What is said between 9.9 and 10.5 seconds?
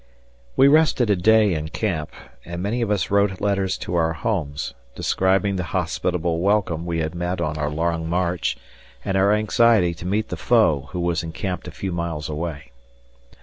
to meet the